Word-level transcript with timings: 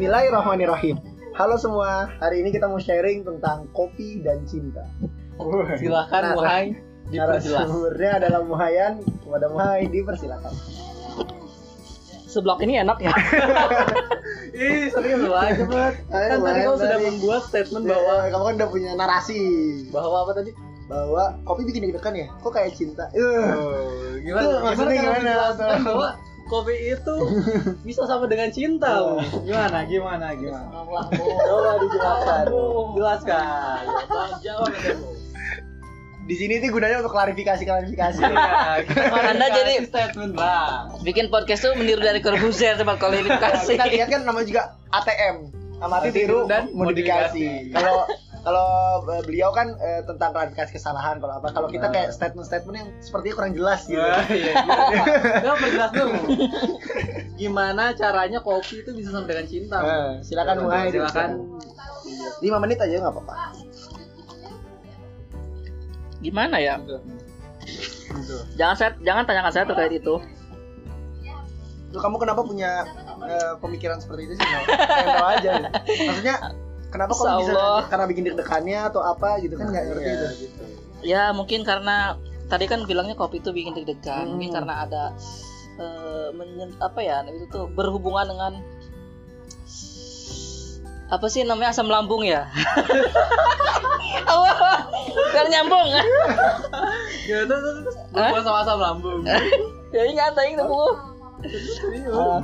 Bismillahirrahmanirrahim. 0.00 0.96
Halo 1.36 1.60
semua, 1.60 2.08
hari 2.24 2.40
ini 2.40 2.48
kita 2.48 2.64
mau 2.64 2.80
sharing 2.80 3.20
tentang 3.20 3.68
kopi 3.76 4.24
dan 4.24 4.48
cinta. 4.48 4.80
Silakan 5.76 6.22
Nah, 6.24 6.32
Muhai 6.40 6.72
diperjelas. 7.12 7.68
Narasumbernya 7.68 8.10
adalah 8.16 8.40
Muhayan. 8.48 9.04
Kepada 9.04 9.52
Muhai 9.52 9.92
dipersilakan. 9.92 10.56
Seblok 12.32 12.64
ini 12.64 12.80
enak 12.80 12.96
ya. 12.96 13.12
Ih, 14.56 14.88
serius 14.88 15.20
lu 15.20 15.36
aja, 15.36 15.68
Bet. 15.68 15.94
Ayo, 16.08 16.28
Kan 16.32 16.38
tadi 16.48 16.60
kamu 16.64 16.76
sudah 16.80 17.00
membuat 17.04 17.42
statement 17.52 17.84
Bahwa 17.84 18.00
bahwa 18.00 18.24
kamu 18.32 18.44
kan 18.48 18.54
udah 18.56 18.68
punya 18.72 18.90
narasi 18.96 19.40
bahwa 19.92 20.24
apa 20.24 20.32
tadi? 20.40 20.56
bahwa 20.88 21.24
kopi 21.44 21.68
bikin 21.68 21.92
deg-degan 21.92 22.16
ya. 22.16 22.26
Kok 22.40 22.56
kayak 22.56 22.72
cinta? 22.72 23.04
Uh. 23.12 24.16
gimana? 24.24 24.48
Itu 24.48 24.56
maksudnya 24.64 24.96
gimana? 24.96 25.32
bahwa 25.84 26.08
kopi 26.50 26.74
itu 26.90 27.14
bisa 27.86 28.02
sama 28.04 28.26
dengan 28.26 28.50
cinta. 28.50 28.90
Bu? 29.00 29.22
Gimana? 29.46 29.86
Gimana? 29.86 30.34
Gimana? 30.34 30.66
Coba 31.14 31.70
dijelaskan. 31.78 32.44
Jelaskan. 32.98 33.82
Jawab 34.42 34.72
ya. 34.76 34.94
Di 36.20 36.34
sini 36.34 36.58
tuh 36.58 36.70
gunanya 36.70 37.02
untuk 37.02 37.10
klarifikasi-klarifikasi. 37.10 38.22
Iya, 38.22 38.82
kita 38.84 39.02
Anda 39.02 39.10
klarifikasi 39.10 39.54
jadi- 39.56 39.78
statement, 39.84 40.32
Bang. 40.34 40.84
Bikin 41.02 41.26
podcast 41.26 41.64
tuh 41.64 41.74
meniru 41.74 41.98
dari 41.98 42.18
Corbuzier 42.18 42.74
tempat 42.74 42.98
kualifikasi. 42.98 43.66
kita 43.66 43.86
lihat 43.88 44.08
kan 44.08 44.22
namanya 44.22 44.46
juga 44.46 44.62
ATM. 44.90 45.36
Amati 45.80 46.12
tiru 46.12 46.44
dan 46.44 46.70
modifikasi. 46.70 47.72
Kalau 47.72 48.04
kalau 48.40 48.68
beliau 49.20 49.50
kan 49.50 49.74
eh, 49.76 50.02
tentang 50.02 50.30
klarifikasi 50.30 50.70
kesalahan 50.70 51.18
kalau 51.18 51.34
apa 51.36 51.50
kalau 51.50 51.66
kita 51.66 51.86
Nah. 51.86 51.92
kayak 51.92 52.08
statement-statement 52.10 52.76
yang 52.76 52.88
sepertinya 52.98 53.34
kurang 53.34 53.52
jelas 53.52 53.80
gitu. 53.84 53.98
Iya, 53.98 54.20
iya. 54.30 54.52
Coba 55.42 55.56
perjelas 55.58 55.90
dulu. 55.90 56.14
Gimana 57.40 57.84
caranya 57.92 58.38
kopi 58.38 58.80
itu 58.80 58.90
bisa 58.92 59.10
sama 59.10 59.24
dengan 59.24 59.46
cinta? 59.46 59.76
Bu? 59.78 59.86
Eh, 59.86 60.10
silakan 60.22 60.56
mulai. 60.62 60.88
Silakan. 60.88 61.30
5 62.38 62.46
menit 62.58 62.78
aja 62.78 62.94
nggak 62.98 63.12
apa-apa. 63.12 63.34
Gimana 66.20 66.56
ya? 66.58 66.76
Gitu. 66.78 66.98
Jangan 68.54 68.76
saya 68.76 68.90
jangan 69.00 69.24
tanyakan 69.24 69.52
saya 69.52 69.64
terkait 69.64 69.92
itu. 69.94 70.14
Lu 71.90 71.98
kamu 71.98 72.16
kenapa 72.18 72.44
punya 72.44 72.84
eh, 73.24 73.52
pemikiran 73.58 73.98
seperti 73.98 74.28
itu 74.28 74.34
sih? 74.36 74.46
Tahu 74.68 75.26
aja. 75.26 75.50
gitu. 75.56 75.68
Maksudnya 76.06 76.36
kenapa 76.90 77.14
kok 77.14 77.22
bisa 77.22 77.54
Allah. 77.54 77.80
karena 77.86 78.04
bikin 78.10 78.22
deg-degannya 78.26 78.78
atau 78.90 79.00
apa 79.00 79.38
gitu 79.40 79.54
kan 79.56 79.70
nggak 79.70 79.84
ngerti 79.88 80.02
Iya, 80.04 80.14
itu. 80.14 80.26
gitu. 80.44 80.62
Ya 81.00 81.22
mungkin 81.32 81.64
karena 81.64 82.18
tadi 82.50 82.66
kan 82.66 82.84
bilangnya 82.84 83.14
kopi 83.14 83.38
itu 83.38 83.54
bikin 83.54 83.72
deg-degan. 83.72 84.26
Hmm. 84.26 84.36
Mungkin 84.36 84.50
karena 84.52 84.74
ada 84.84 85.04
eh, 85.80 86.28
menyen- 86.34 86.76
apa 86.78 87.00
ya 87.00 87.22
itu 87.24 87.46
tuh 87.48 87.70
berhubungan 87.72 88.26
dengan 88.28 88.52
apa 91.10 91.26
sih 91.26 91.42
namanya 91.42 91.74
asam 91.74 91.90
lambung 91.90 92.22
ya? 92.22 92.46
Allah, 94.30 94.86
biar 95.34 95.46
nyambung. 95.50 95.88
Gimana 97.26 97.44
tuh? 97.50 97.58
tuh, 97.58 97.72
tuh? 97.82 97.94
Hah? 98.14 98.30
Berbuat 98.30 98.44
sama 98.46 98.58
asam 98.62 98.78
lambung. 98.78 99.20
ya 99.96 100.02
ingat 100.06 100.38
tadi 100.38 100.54
itu 100.54 100.62
bu. 100.62 100.86
Ah. 102.14 102.42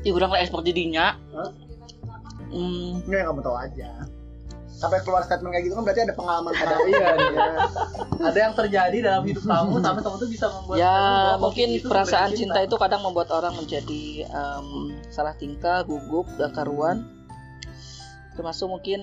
Ya 0.00 0.10
kurang 0.14 0.30
lah 0.32 0.40
ekspor 0.40 0.64
jadinya. 0.64 1.18
Hah? 1.36 1.50
Hmm, 2.50 3.02
Nggak 3.06 3.18
yang 3.22 3.28
kamu 3.34 3.42
tahu 3.42 3.56
aja. 3.58 3.90
Sampai 4.76 5.00
keluar 5.00 5.24
statement 5.24 5.56
kayak 5.56 5.64
gitu 5.64 5.74
kan 5.80 5.84
berarti 5.88 6.02
ada 6.04 6.14
pengalaman 6.14 6.52
pada 6.52 6.74
Iya, 6.84 7.08
iya. 7.16 7.46
Ada 8.28 8.38
yang 8.38 8.52
terjadi 8.52 8.98
dalam 9.00 9.22
hidup 9.24 9.44
kamu 9.50 9.72
sampai 9.80 10.02
kamu 10.04 10.16
tuh 10.20 10.28
bisa 10.28 10.46
membuat 10.52 10.76
ya 10.76 10.96
mungkin 11.40 11.66
itu 11.80 11.88
perasaan 11.88 12.30
cinta 12.36 12.60
itu 12.60 12.76
kadang 12.76 13.00
membuat 13.00 13.32
orang 13.32 13.56
menjadi 13.56 14.28
em, 14.28 14.66
salah 15.08 15.32
tingkah, 15.32 15.80
gugup, 15.88 16.28
gak 16.36 16.52
karuan. 16.52 17.08
Termasuk 18.36 18.68
mungkin 18.68 19.00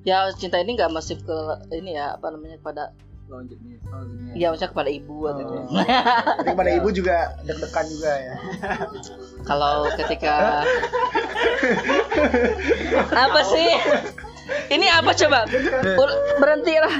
ya 0.00 0.32
cinta 0.32 0.56
ini 0.56 0.80
nggak 0.80 0.96
masif 0.96 1.20
ke 1.20 1.38
ini 1.76 1.92
ya 1.92 2.16
apa 2.16 2.32
namanya 2.32 2.56
kepada 2.56 2.96
Lanjutnya, 3.30 3.78
lanjutnya. 3.86 4.32
ya 4.34 4.46
maksudnya 4.50 4.70
kepada 4.74 4.90
ibu 4.90 5.16
atau 5.30 5.38
gitu. 5.38 5.54
Oh. 5.54 5.66
Kepada 6.50 6.70
ibu 6.74 6.88
juga 6.90 7.16
deg-degan 7.46 7.86
juga 7.86 8.12
ya. 8.18 8.34
Kalau 9.46 9.86
ketika 9.94 10.66
apa 13.30 13.40
sih? 13.46 13.68
Ini 14.70 14.86
apa 14.90 15.14
coba? 15.14 15.46
Berhenti 16.42 16.74
lah. 16.74 16.94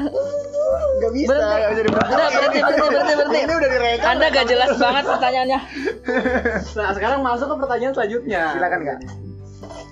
Enggak 1.01 1.13
bisa, 1.19 1.29
Berhenti. 1.35 1.51
nggak 1.51 1.71
bisa 1.75 1.83
diberhenti. 1.83 2.13
Udah, 2.15 2.29
berhenti, 2.31 2.59
berhenti, 2.63 2.87
berhenti, 2.87 3.15
berhenti. 3.19 3.41
Ini 3.43 3.55
udah 3.59 3.71
direkam. 3.75 4.07
Anda 4.07 4.27
gak 4.31 4.47
jelas 4.47 4.71
banget 4.79 5.05
pertanyaannya. 5.11 5.61
Nah, 6.79 6.91
sekarang 6.95 7.21
masuk 7.27 7.47
ke 7.51 7.57
pertanyaan 7.59 7.93
selanjutnya. 7.99 8.43
Silakan 8.55 8.81
kak. 8.87 8.99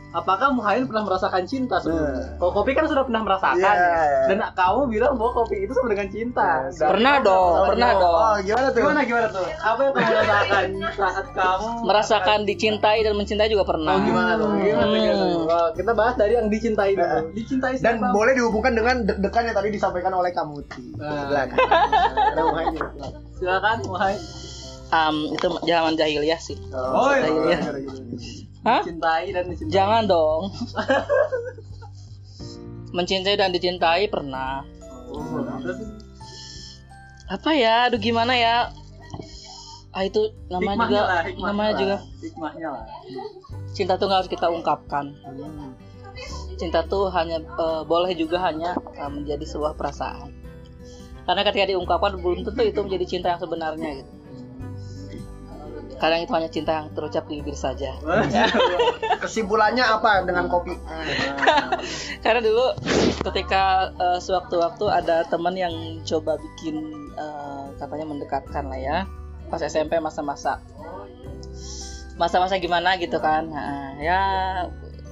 Apakah 0.09 0.57
Muhain 0.57 0.89
pernah 0.89 1.05
merasakan 1.05 1.45
cinta 1.45 1.77
sebelumnya? 1.79 2.41
Kalau 2.41 2.53
kopi 2.57 2.73
kan 2.73 2.89
sudah 2.89 3.05
pernah 3.05 3.21
merasakan 3.21 3.61
Iya, 3.61 3.73
ya. 3.77 3.93
iya. 4.01 4.21
Dan 4.27 4.37
kamu 4.57 4.81
bilang 4.89 5.13
bahwa 5.15 5.33
kopi 5.37 5.61
itu 5.61 5.73
sama 5.73 5.93
dengan 5.93 6.09
cinta. 6.09 6.65
Dan- 6.65 6.89
Pernah 6.97 7.15
dong, 7.21 7.53
pernah 7.69 7.91
Oh, 7.93 8.01
dong. 8.01 8.17
Oh, 8.17 8.35
gimana 8.41 8.67
tuh? 8.67 8.81
Gimana 8.81 9.01
gimana 9.05 9.27
tuh? 9.29 9.45
Apa 9.45 9.81
yang 9.85 9.93
kamu 9.93 10.13
rasakan 10.17 10.65
saat 10.97 11.27
kamu 11.29 11.69
Merasakan 11.85 12.39
dicintai 12.43 12.99
dan 13.03 13.15
mencintai 13.15 13.49
juga 13.49 13.65
pernah. 13.69 13.95
Oh 13.95 14.01
gimana 14.01 14.33
tuh? 14.35 14.49
Gimana 14.57 14.81
tuh? 14.83 14.97
Gimana 14.97 15.25
tuh? 15.29 15.41
Hmm. 15.45 15.71
Kita 15.77 15.93
bahas 15.93 16.15
dari 16.17 16.33
yang 16.35 16.49
dicintai 16.49 16.91
dulu. 16.95 17.05
Nah. 17.05 17.23
Dicintai 17.31 17.73
Dan 17.77 17.95
boleh 18.01 18.33
dihubungkan 18.33 18.73
dengan 18.73 18.97
deg-degan 19.05 19.45
yang 19.45 19.57
tadi 19.57 19.69
disampaikan 19.69 20.13
oleh 20.17 20.33
Kamuti. 20.33 20.89
Nah. 20.97 21.29
Silakan. 23.37 23.77
Muhammad. 23.85 24.21
Am, 24.89 25.17
itu 25.29 25.47
zaman 25.63 25.93
jahiliyah 25.95 26.41
sih. 26.41 26.57
Oh, 26.73 27.13
iya. 27.13 27.61
Hah? 28.69 28.81
Dicintai 28.85 29.27
dan 29.33 29.45
dicintai. 29.49 29.73
Jangan 29.73 30.03
dong. 30.05 30.43
mencintai 32.97 33.37
dan 33.37 33.53
dicintai 33.53 34.09
pernah. 34.13 34.65
Oh, 35.09 35.41
Apa 37.29 37.51
ya? 37.57 37.89
Aduh 37.89 38.01
gimana 38.01 38.37
ya? 38.37 38.73
Ah 39.93 40.05
itu 40.05 40.21
namanya 40.53 40.85
hikmahnya 40.85 40.93
juga 40.93 41.01
lah, 41.01 41.23
hikmahnya 41.25 41.49
namanya 41.49 41.73
lah. 41.73 41.81
juga 41.81 41.97
hikmahnya 42.21 42.69
lah. 42.71 42.85
cinta 43.73 43.93
tuh 43.97 44.05
nggak 44.05 44.19
harus 44.21 44.31
kita 44.31 44.47
ungkapkan. 44.53 45.05
Cinta 46.61 46.81
tuh 46.85 47.09
hanya 47.09 47.41
eh, 47.41 47.83
boleh 47.89 48.13
juga 48.13 48.37
hanya 48.45 48.77
eh, 48.77 49.11
menjadi 49.11 49.45
sebuah 49.49 49.81
perasaan. 49.81 50.29
Karena 51.25 51.41
ketika 51.45 51.73
diungkapkan 51.73 52.21
belum 52.21 52.45
tentu 52.45 52.63
itu 52.65 52.81
menjadi 52.85 53.05
cinta 53.05 53.27
yang 53.33 53.41
sebenarnya 53.41 53.89
gitu. 54.01 54.13
Kadang 55.99 56.23
itu 56.23 56.33
hanya 56.35 56.51
cinta 56.51 56.73
yang 56.79 56.89
terucap 56.95 57.27
di 57.27 57.43
bibir 57.43 57.59
saja. 57.59 57.91
Kesimpulannya 59.23 59.83
apa 59.83 60.23
dengan 60.23 60.47
kopi? 60.47 60.79
Karena 62.25 62.41
dulu 62.43 62.75
ketika 63.27 63.91
eh, 63.99 64.19
sewaktu-waktu 64.23 64.85
ada 64.87 65.27
teman 65.27 65.59
yang 65.59 65.75
coba 66.07 66.39
bikin 66.39 66.79
eh, 67.19 67.67
katanya 67.83 68.07
mendekatkan 68.15 68.71
lah 68.71 68.79
ya. 68.79 68.99
Pas 69.51 69.59
SMP 69.59 69.99
masa-masa. 69.99 70.63
Masa-masa 72.15 72.63
gimana 72.63 72.95
gitu 72.99 73.19
kan. 73.19 73.51
Nah, 73.51 73.99
ya 73.99 74.21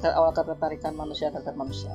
awal 0.06 0.30
ketertarikan 0.30 0.94
manusia 0.94 1.34
terhadap 1.34 1.58
manusia. 1.58 1.90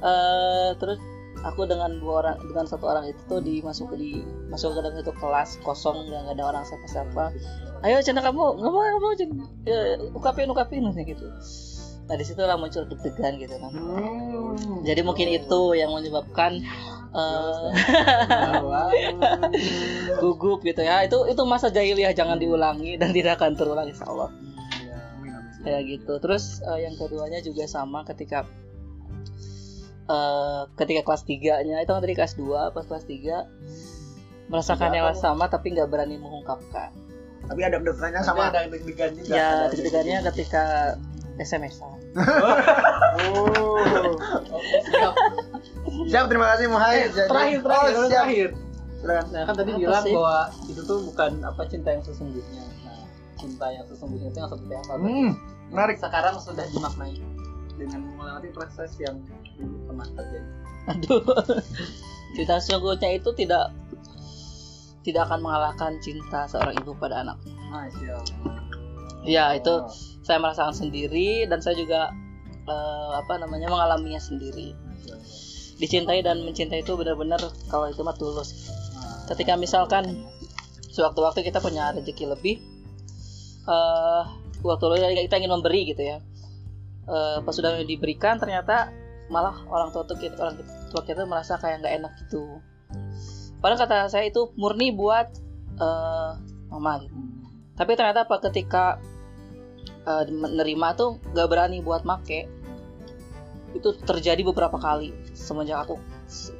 Eh, 0.00 0.70
terus 0.80 1.00
aku 1.46 1.62
dengan 1.70 2.02
dua 2.02 2.26
orang 2.26 2.36
dengan 2.42 2.66
satu 2.66 2.84
orang 2.90 3.06
itu 3.06 3.20
tuh 3.30 3.38
dimasuk 3.38 3.94
di 3.94 4.20
masuk 4.50 4.74
ke 4.74 4.80
dalam 4.82 4.94
satu 4.98 5.12
kelas 5.14 5.50
kosong 5.62 6.10
nggak 6.10 6.34
ada 6.34 6.42
orang 6.42 6.62
siapa-siapa. 6.66 7.24
Ayo 7.86 8.02
cina 8.02 8.18
kamu 8.18 8.58
nggak 8.58 8.72
mau 8.72 8.82
nggak 8.82 9.02
mau 9.02 9.12
Cen. 9.14 9.30
ya, 9.62 9.78
ungkapin 10.10 10.50
ungkapin 10.50 10.82
gitu 11.06 11.28
nah 12.06 12.14
di 12.14 12.22
situlah 12.22 12.54
muncul 12.54 12.86
deg-degan 12.86 13.34
gitu 13.42 13.58
kan. 13.58 13.74
Hmm. 13.74 14.86
jadi 14.86 15.02
mungkin 15.02 15.26
itu 15.26 15.74
yang 15.74 15.90
menyebabkan 15.90 16.62
eh, 17.10 17.68
gugup 20.22 20.62
gitu 20.62 20.86
ya. 20.86 21.02
Itu 21.02 21.26
itu 21.26 21.42
masa 21.42 21.74
jahiliyah 21.74 22.14
jangan 22.14 22.38
diulangi 22.38 22.94
dan 22.94 23.10
tidak 23.10 23.42
akan 23.42 23.58
terulang 23.58 23.90
insya 23.90 24.06
Allah. 24.06 24.30
Kayak 25.66 25.82
gitu. 25.98 26.14
Terus 26.22 26.62
eh, 26.62 26.86
yang 26.86 26.94
keduanya 26.94 27.42
juga 27.42 27.66
sama 27.66 28.06
ketika 28.06 28.46
eh, 30.06 30.60
ketika 30.74 31.02
kelas 31.02 31.22
3 31.22 31.34
nya 31.62 31.76
itu 31.78 31.90
kan 31.90 32.00
tadi 32.00 32.14
kelas 32.14 32.34
2 32.34 32.46
pas 32.70 32.84
kelas 32.84 33.04
3 33.04 33.46
merasakan 34.46 34.90
yang 34.92 35.10
sama 35.12 35.46
tapi 35.46 35.72
nggak 35.72 35.86
berani 35.86 36.16
mengungkapkan 36.16 36.94
Tapi 37.46 37.60
ada 37.62 37.78
deg-degannya 37.78 38.20
sama. 38.22 38.50
ada 38.50 38.66
deg-degan 38.66 39.10
juga. 39.14 39.30
ya 39.30 39.48
deg-degannya 39.70 40.18
ketika 40.30 40.94
SMS-an 41.36 41.98
Oh. 43.16 44.12
Siap. 44.84 45.14
Siap, 46.06 46.24
terima 46.28 46.52
kasih 46.52 46.66
Muhai. 46.68 47.06
Eh, 47.06 47.24
terakhir, 47.24 47.60
terakhir, 47.60 47.92
Oh, 47.94 48.08
terakhir. 48.08 48.48
Nah 49.06 49.42
kan 49.46 49.54
tadi 49.54 49.70
Apa 49.70 49.78
bilang 49.78 50.04
sih? 50.04 50.12
bahwa 50.12 50.38
itu 50.66 50.80
tuh 50.82 50.98
bukan 51.06 51.30
apa 51.40 51.62
cinta 51.66 51.88
yang 51.90 52.02
sesungguhnya. 52.02 52.64
Nah, 52.82 53.04
cinta 53.36 53.66
yang 53.70 53.84
sesungguhnya 53.86 54.28
itu 54.28 54.38
yang 54.38 54.50
seperti 54.50 54.74
apa? 54.76 54.92
Hmm, 54.96 55.30
menarik. 55.70 55.96
Sekarang 55.96 56.34
sudah 56.36 56.66
dimaknai 56.66 57.14
dengan 57.76 58.00
melewati 58.16 58.48
proses 58.50 58.90
yang 58.98 59.16
dulu 59.54 59.76
pernah 59.96 60.12
terjadi. 60.12 60.50
Aduh. 60.92 61.24
Cinta 62.36 62.60
sesungguhnya 62.60 63.16
itu 63.16 63.32
tidak 63.32 63.72
tidak 65.00 65.22
akan 65.30 65.40
mengalahkan 65.40 65.96
cinta 66.04 66.44
seorang 66.44 66.76
ibu 66.76 66.92
pada 67.00 67.24
anak. 67.24 67.38
Masya 67.72 68.12
Allah. 68.12 68.54
ya 69.26 69.58
itu 69.58 69.74
saya 70.22 70.38
merasakan 70.38 70.70
sendiri 70.70 71.50
dan 71.50 71.58
saya 71.58 71.74
juga 71.74 72.14
eh, 72.68 73.10
apa 73.18 73.42
namanya 73.42 73.66
mengalaminya 73.66 74.22
sendiri 74.22 74.70
dicintai 75.82 76.22
dan 76.22 76.46
mencintai 76.46 76.86
itu 76.86 76.94
benar-benar 76.94 77.42
kalau 77.66 77.90
itu 77.90 78.06
mah 78.06 78.14
tulus 78.14 78.70
ketika 79.26 79.58
misalkan 79.58 80.22
sewaktu-waktu 80.94 81.42
kita 81.42 81.58
punya 81.58 81.90
rezeki 81.90 82.30
lebih 82.30 82.62
eh 83.66 84.24
waktu 84.62 84.84
kita 85.26 85.42
ingin 85.42 85.50
memberi 85.50 85.90
gitu 85.90 86.06
ya 86.06 86.22
Eh, 87.06 87.38
pas 87.46 87.54
sudah 87.54 87.86
diberikan 87.86 88.34
ternyata 88.34 88.90
malah 89.26 89.58
orang 89.66 89.90
tua 89.90 90.06
tuh 90.06 90.18
kita 90.18 90.38
orang 90.38 90.56
tua 90.90 91.02
kita 91.02 91.26
merasa 91.26 91.58
kayak 91.58 91.82
nggak 91.82 91.94
enak 92.02 92.12
gitu. 92.26 92.62
Padahal 93.58 93.80
kata 93.82 93.96
saya 94.12 94.30
itu 94.30 94.54
murni 94.54 94.94
buat 94.94 95.26
eh, 95.80 96.30
mama 96.70 96.92
gitu. 97.02 97.16
Tapi 97.76 97.92
ternyata 97.98 98.24
apa 98.24 98.38
ketika 98.50 99.02
eh, 100.06 100.24
menerima 100.30 100.88
tuh 100.94 101.18
nggak 101.34 101.48
berani 101.50 101.82
buat 101.82 102.06
make 102.06 102.46
itu 103.74 103.88
terjadi 104.06 104.40
beberapa 104.46 104.78
kali. 104.78 105.12
Semenjak 105.34 105.90
aku 105.90 106.00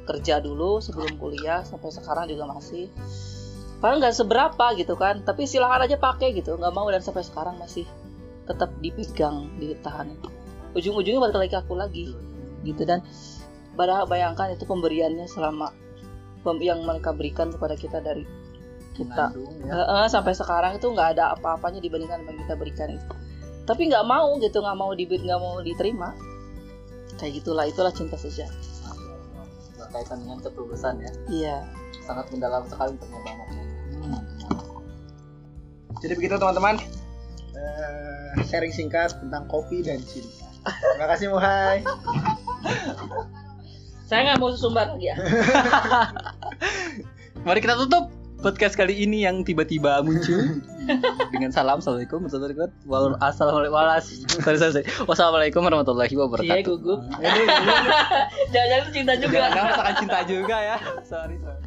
kerja 0.05 0.43
dulu 0.43 0.83
sebelum 0.83 1.17
kuliah 1.17 1.63
sampai 1.63 1.89
sekarang 1.89 2.27
juga 2.27 2.51
masih. 2.51 2.91
Padahal 3.77 4.01
nggak 4.01 4.15
seberapa 4.17 4.65
gitu 4.75 4.97
kan 4.97 5.21
tapi 5.21 5.45
silahkan 5.45 5.85
aja 5.87 5.95
pakai 5.95 6.35
gitu 6.35 6.59
nggak 6.59 6.73
mau. 6.75 6.91
Dan 6.91 6.99
sampai 6.99 7.23
sekarang 7.23 7.55
masih 7.55 7.87
tetap 8.43 8.69
dipegang 8.83 9.47
ditahan. 9.59 10.11
Ujung-ujungnya 10.75 11.23
balik 11.23 11.37
lagi 11.39 11.51
ke 11.55 11.59
aku 11.63 11.73
lagi 11.73 12.26
gitu. 12.67 12.83
Dan 12.83 12.99
padahal 13.79 14.09
bayangkan 14.09 14.51
itu 14.51 14.67
pemberiannya 14.67 15.29
selama 15.29 15.71
pem- 16.43 16.63
yang 16.63 16.83
mereka 16.83 17.15
berikan 17.15 17.53
kepada 17.53 17.79
kita 17.79 18.03
dari 18.03 18.27
kita. 18.97 19.31
Mengandung, 19.31 19.55
ya. 19.63 19.71
Heeh, 19.77 20.05
sampai 20.09 20.33
sekarang 20.33 20.81
itu 20.81 20.87
nggak 20.89 21.17
ada 21.17 21.37
apa-apanya 21.37 21.79
dibandingkan 21.79 22.25
yang 22.25 22.37
kita 22.41 22.53
berikan 22.57 22.89
itu. 22.97 23.07
Tapi 23.67 23.91
nggak 23.91 24.05
mau 24.07 24.39
gitu 24.39 24.63
nggak 24.63 24.77
mau 24.79 24.91
diberi 24.95 25.23
nggak 25.27 25.41
mau 25.41 25.59
diterima. 25.61 26.15
Kayak 27.17 27.43
gitulah 27.43 27.65
itulah 27.67 27.93
cinta 27.93 28.15
sejati. 28.15 28.55
Berkaitan 29.77 30.23
dengan 30.23 30.39
ketulusan 30.41 30.95
ya. 31.03 31.11
Iya. 31.29 31.57
Sangat 32.07 32.31
mendalam 32.31 32.63
sekali 32.65 32.95
untuk 32.95 33.09
ngebangun 33.11 34.23
Jadi 35.97 36.13
begitu 36.13 36.35
teman-teman. 36.37 36.77
Eh, 37.57 38.45
sharing 38.45 38.69
singkat 38.69 39.17
tentang 39.17 39.49
kopi 39.49 39.81
dan 39.81 39.97
cinta. 40.05 40.45
Terima 40.67 41.07
kasih 41.09 41.33
Muhai. 41.33 41.81
Saya 44.07 44.19
nggak 44.23 44.39
mau 44.39 44.55
sumbar 44.55 44.95
lagi 44.95 45.11
ya 45.11 45.15
Mari 47.47 47.63
kita 47.63 47.79
tutup 47.79 48.11
podcast 48.43 48.75
kali 48.77 48.93
ini 48.93 49.23
yang 49.25 49.41
tiba-tiba 49.41 50.03
muncul 50.03 50.61
dengan 51.33 51.49
salam 51.49 51.79
assalamualaikum 51.79 52.23
warahmatullahi 52.27 52.53
wabarakatuh. 52.85 53.23
Assalamualaikum. 53.23 55.07
Wassalamualaikum 55.09 55.61
warahmatullahi 55.63 56.11
iya 56.11 56.19
wabarakatuh. 56.21 56.63
gugup 56.67 56.99
jangan-jangan 58.53 58.89
cinta 58.93 59.13
juga 59.17 59.37
Jangan 59.47 59.63
merasakan 59.63 59.95
cinta 59.99 60.19
juga 60.27 60.55
ya. 60.59 60.77
Sorry, 61.03 61.35
sorry. 61.41 61.66